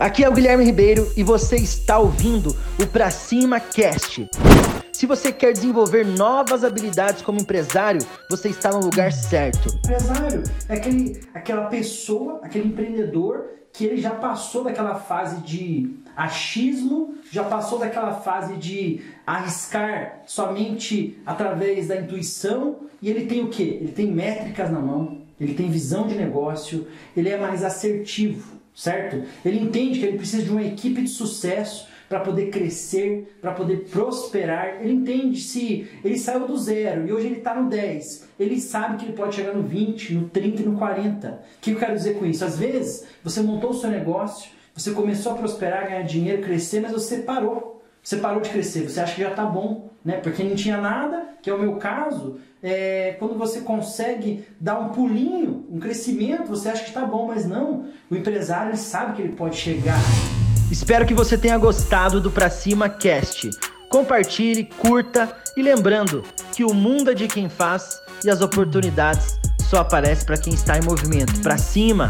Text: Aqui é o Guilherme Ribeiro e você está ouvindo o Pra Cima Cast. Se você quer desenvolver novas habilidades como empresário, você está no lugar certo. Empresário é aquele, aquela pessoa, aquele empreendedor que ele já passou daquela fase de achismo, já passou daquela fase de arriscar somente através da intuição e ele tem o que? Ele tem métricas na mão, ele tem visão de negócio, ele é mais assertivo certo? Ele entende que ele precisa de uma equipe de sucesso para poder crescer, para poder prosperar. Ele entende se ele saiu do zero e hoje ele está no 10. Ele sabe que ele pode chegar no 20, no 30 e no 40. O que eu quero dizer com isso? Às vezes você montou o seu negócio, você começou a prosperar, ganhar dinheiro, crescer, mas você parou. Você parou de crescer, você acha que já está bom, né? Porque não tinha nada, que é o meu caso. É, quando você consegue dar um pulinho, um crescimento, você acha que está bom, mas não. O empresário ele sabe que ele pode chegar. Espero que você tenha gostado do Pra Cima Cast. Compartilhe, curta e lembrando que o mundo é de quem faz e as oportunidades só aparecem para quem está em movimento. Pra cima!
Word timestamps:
Aqui 0.00 0.24
é 0.24 0.28
o 0.30 0.32
Guilherme 0.32 0.64
Ribeiro 0.64 1.12
e 1.14 1.22
você 1.22 1.56
está 1.56 1.98
ouvindo 1.98 2.56
o 2.82 2.86
Pra 2.86 3.10
Cima 3.10 3.60
Cast. 3.60 4.26
Se 4.90 5.04
você 5.04 5.30
quer 5.30 5.52
desenvolver 5.52 6.06
novas 6.06 6.64
habilidades 6.64 7.20
como 7.20 7.38
empresário, 7.38 8.00
você 8.30 8.48
está 8.48 8.70
no 8.70 8.80
lugar 8.80 9.12
certo. 9.12 9.68
Empresário 9.84 10.42
é 10.70 10.74
aquele, 10.74 11.20
aquela 11.34 11.66
pessoa, 11.66 12.40
aquele 12.42 12.68
empreendedor 12.68 13.44
que 13.74 13.84
ele 13.84 14.00
já 14.00 14.12
passou 14.12 14.64
daquela 14.64 14.94
fase 14.94 15.42
de 15.42 15.94
achismo, 16.16 17.16
já 17.30 17.44
passou 17.44 17.78
daquela 17.78 18.14
fase 18.14 18.56
de 18.56 19.02
arriscar 19.26 20.22
somente 20.24 21.18
através 21.26 21.88
da 21.88 21.96
intuição 21.96 22.78
e 23.02 23.10
ele 23.10 23.26
tem 23.26 23.44
o 23.44 23.48
que? 23.48 23.64
Ele 23.64 23.92
tem 23.92 24.10
métricas 24.10 24.70
na 24.70 24.80
mão, 24.80 25.20
ele 25.38 25.52
tem 25.52 25.70
visão 25.70 26.06
de 26.06 26.14
negócio, 26.14 26.86
ele 27.14 27.28
é 27.28 27.36
mais 27.36 27.62
assertivo 27.62 28.59
certo? 28.80 29.22
Ele 29.44 29.60
entende 29.60 29.98
que 29.98 30.06
ele 30.06 30.16
precisa 30.16 30.42
de 30.42 30.50
uma 30.50 30.62
equipe 30.62 31.02
de 31.02 31.08
sucesso 31.08 31.86
para 32.08 32.20
poder 32.20 32.48
crescer, 32.48 33.36
para 33.38 33.52
poder 33.52 33.84
prosperar. 33.90 34.80
Ele 34.80 34.94
entende 34.94 35.38
se 35.38 35.86
ele 36.02 36.18
saiu 36.18 36.46
do 36.46 36.56
zero 36.56 37.06
e 37.06 37.12
hoje 37.12 37.26
ele 37.26 37.36
está 37.36 37.54
no 37.54 37.68
10. 37.68 38.28
Ele 38.38 38.58
sabe 38.58 38.96
que 38.96 39.04
ele 39.04 39.12
pode 39.12 39.36
chegar 39.36 39.52
no 39.52 39.62
20, 39.62 40.14
no 40.14 40.28
30 40.30 40.62
e 40.62 40.64
no 40.64 40.78
40. 40.78 41.28
O 41.28 41.60
que 41.60 41.72
eu 41.72 41.76
quero 41.76 41.94
dizer 41.94 42.18
com 42.18 42.24
isso? 42.24 42.42
Às 42.42 42.58
vezes 42.58 43.06
você 43.22 43.42
montou 43.42 43.70
o 43.70 43.74
seu 43.74 43.90
negócio, 43.90 44.50
você 44.74 44.92
começou 44.92 45.32
a 45.32 45.34
prosperar, 45.36 45.86
ganhar 45.86 46.02
dinheiro, 46.02 46.42
crescer, 46.42 46.80
mas 46.80 46.92
você 46.92 47.18
parou. 47.18 47.79
Você 48.02 48.16
parou 48.16 48.40
de 48.40 48.48
crescer, 48.48 48.88
você 48.88 49.00
acha 49.00 49.14
que 49.14 49.22
já 49.22 49.30
está 49.30 49.44
bom, 49.44 49.90
né? 50.04 50.14
Porque 50.14 50.42
não 50.42 50.56
tinha 50.56 50.78
nada, 50.78 51.34
que 51.42 51.50
é 51.50 51.54
o 51.54 51.58
meu 51.58 51.76
caso. 51.76 52.38
É, 52.62 53.16
quando 53.18 53.36
você 53.38 53.60
consegue 53.60 54.44
dar 54.58 54.78
um 54.78 54.88
pulinho, 54.88 55.66
um 55.70 55.78
crescimento, 55.78 56.48
você 56.48 56.68
acha 56.68 56.82
que 56.82 56.88
está 56.88 57.04
bom, 57.04 57.26
mas 57.26 57.46
não. 57.46 57.86
O 58.10 58.16
empresário 58.16 58.70
ele 58.70 58.78
sabe 58.78 59.16
que 59.16 59.22
ele 59.22 59.32
pode 59.32 59.56
chegar. 59.56 59.98
Espero 60.70 61.06
que 61.06 61.14
você 61.14 61.36
tenha 61.36 61.58
gostado 61.58 62.20
do 62.20 62.30
Pra 62.30 62.48
Cima 62.48 62.88
Cast. 62.88 63.50
Compartilhe, 63.90 64.64
curta 64.64 65.36
e 65.56 65.62
lembrando 65.62 66.22
que 66.54 66.64
o 66.64 66.72
mundo 66.72 67.10
é 67.10 67.14
de 67.14 67.26
quem 67.26 67.48
faz 67.48 67.98
e 68.24 68.30
as 68.30 68.40
oportunidades 68.40 69.38
só 69.68 69.78
aparecem 69.78 70.26
para 70.26 70.38
quem 70.38 70.54
está 70.54 70.78
em 70.78 70.82
movimento. 70.82 71.40
Pra 71.42 71.58
cima! 71.58 72.08